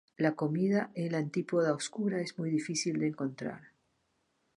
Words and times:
La 0.17 0.31
comida 0.33 0.89
en 0.95 1.11
la 1.11 1.19
Antípoda 1.19 1.75
Oscura 1.75 2.21
es 2.21 2.39
muy 2.39 2.49
difícil 2.49 2.97
de 2.97 3.05
encontrar. 3.09 3.61